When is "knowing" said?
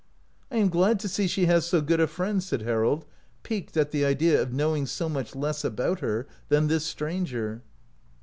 4.51-4.87